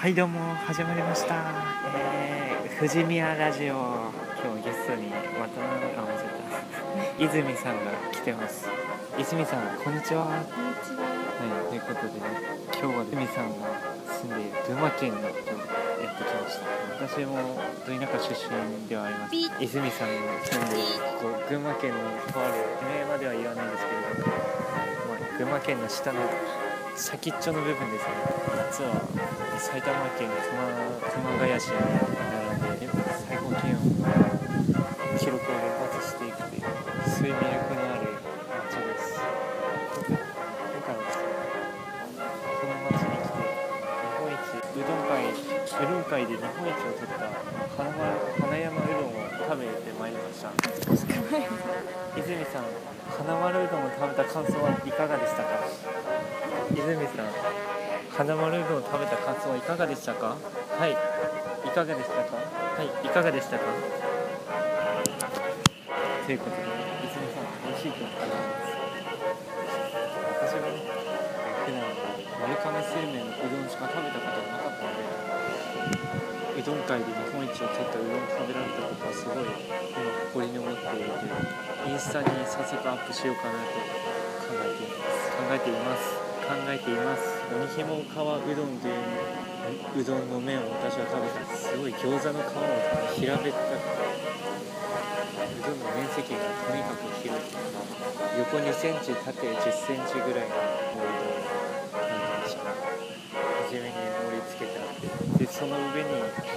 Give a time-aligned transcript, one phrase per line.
[0.00, 1.52] はいどうも始まりました、
[1.94, 3.76] えー、富士宮ラジオ
[4.40, 6.24] 今日ゲストにまたあ間違
[7.20, 8.66] えた泉さんが来てます。
[9.20, 10.24] 泉さんこんにちは。
[10.24, 11.04] はこんにちは。
[11.04, 12.32] いということでね
[12.80, 13.76] 今日は泉さんが
[14.08, 16.64] 住んでいる群馬県の方にやってきました。
[16.96, 19.36] 私もど田舎出身ではあります。
[19.36, 22.00] 泉さんが住んでいるここ群馬県の
[22.32, 24.32] とある地名までは言わないんですけれども、
[25.12, 26.24] まあ、群馬県の下の
[27.00, 28.12] 先っちょの部分ですね
[28.60, 28.92] 夏は
[29.56, 30.36] 埼玉県熊
[31.08, 32.92] 熊谷市に並んで
[33.24, 33.80] 最高気温
[35.16, 36.68] 記録を連発していくという
[37.08, 38.20] そういう魅力のある
[38.68, 40.12] 街です今
[40.84, 41.32] 回はですね
[42.60, 47.24] この街に来て日本一うどん会うどん会で日本一を取った
[47.80, 47.88] 花
[48.44, 50.52] 花山うどんを食べてまいりました。
[52.20, 52.64] 泉さん
[53.16, 56.09] 花丸うどんを食べた感想はいかがでしたか？
[56.70, 57.26] 泉さん
[58.10, 60.36] 花丸うどんを食べた感想はいかがでしたか？
[60.36, 60.92] はい。
[60.92, 60.94] い
[61.70, 62.36] かがでしたか？
[62.36, 62.86] はい。
[63.06, 63.64] いかがでしたか？
[66.26, 66.62] ということで
[67.10, 68.22] 泉さん美味しいと思いま
[68.62, 68.70] す
[70.46, 70.78] 私はね
[71.66, 71.82] 普段
[72.38, 75.10] 丸亀製麺のうどんしか食べたことがなかったので
[76.54, 81.10] うどん界で日本一を取ったうどんを食べられたことはすごい今誇りに思っている。
[81.10, 81.26] ので
[81.90, 83.82] インスタに早速アップしようかなと
[84.46, 85.34] 考えています。
[85.34, 87.22] 考えています考えています。
[87.54, 88.98] 鬼ひも川うどんという
[89.94, 91.46] うどんの麺を私は食べた。
[91.46, 92.66] すごい餃子の皮を
[93.14, 93.58] 平べった。
[93.60, 93.70] く
[95.62, 97.46] うどんの面積がとにかく広い
[98.42, 100.66] 横2センチ縦10センチぐらいのう
[100.98, 101.06] ど
[102.02, 102.74] んなんでしょう
[103.70, 106.10] 初めに盛り付けてあってでその上に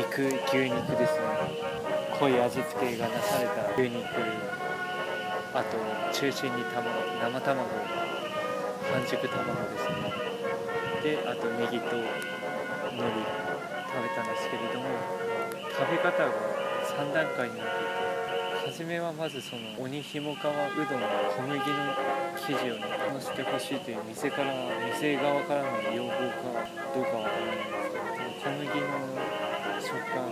[0.00, 1.28] 肉牛肉ですね。
[2.18, 4.00] 濃い味付けがなされた牛肉。
[5.52, 5.76] あと
[6.10, 6.88] 中心に卵。
[7.20, 7.68] 生卵
[8.92, 10.24] 半熟卵ですね。
[11.04, 13.10] であとネギと海苔
[13.92, 14.86] 食べたんですけれども
[15.70, 16.32] 食べ方が
[16.96, 21.64] 3段階になっていて初めはまずその鬼ひも川うどんの小麦の
[22.36, 24.52] 生地をねのしてほしいという店から
[24.92, 26.16] 店側からの要望か
[26.94, 28.04] どうかは分からないんですけど
[28.40, 28.88] 小麦の
[29.84, 30.24] 食感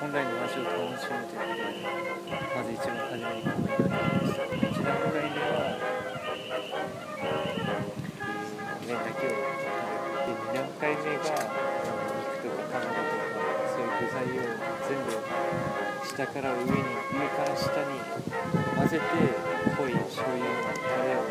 [0.00, 4.05] 本来の味を楽しむということでまず一番初めに小麦を
[8.86, 9.42] 麺だけを食
[10.26, 13.34] べて2段階目が肉とか卵とか
[13.66, 14.46] そういう具材を
[14.86, 15.10] 全部
[16.06, 17.98] 下から上に上から下に
[18.76, 19.04] 混ぜて
[19.74, 21.26] 濃い醤油のタレを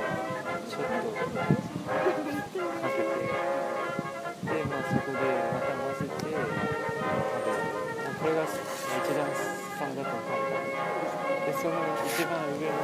[0.67, 1.31] ちょっとか
[2.89, 3.55] けて。
[4.45, 5.17] でまあそこで
[5.51, 6.27] また混ぜて
[8.19, 8.51] これが一
[9.15, 9.25] 段
[9.79, 10.61] 三だと食べた
[11.45, 11.73] でその
[12.05, 12.77] 一番上の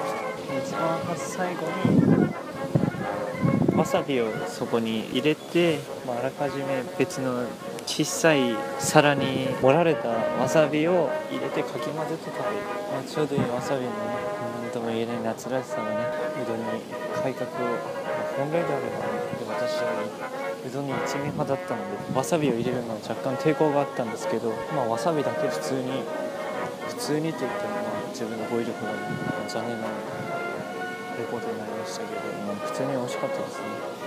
[0.59, 0.79] 一番
[1.15, 2.01] 最後に
[3.81, 7.47] わさびをそこに入れて、まあ、あらかじめ別の
[7.87, 12.61] 小さい皿に盛られたわさびを入れてかき混ぜて食べる、
[12.93, 13.95] まあ、ちょうどいいわさびのね
[14.61, 15.95] 何とも言えない夏らしさがね
[16.43, 16.63] うどんに
[17.23, 18.01] 改革を、まあ
[18.37, 18.81] 本来であればね
[19.39, 19.91] で私は
[20.63, 21.81] うどんに一味派だったの
[22.13, 26.03] でわさびを入れるのは若干抵抗があったんですけど、まあ、わさびだけ普通に
[26.87, 28.91] 普通にと言っても、まあ、自分の語彙力が、
[29.49, 30.21] 残念なので
[31.21, 34.01] レポートになりましたけど、まあ、普通に美味しかったですね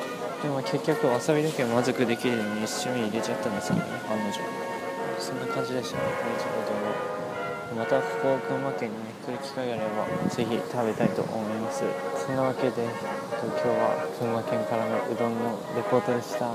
[0.45, 3.97] でも結局わさびだけ満足できるように一緒に入れちゃったんですけどね。
[4.13, 4.45] 案の定
[5.19, 6.05] そんな感じでしたね。
[6.21, 6.61] この地方
[7.73, 11.83] もまたここ群馬県に、ね、来る機会があればぜひ食べたいと思います。
[12.27, 12.93] そんなわけで今
[13.57, 16.53] 日は群馬県からのうどんのレポートでした。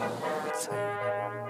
[0.54, 1.49] さよなら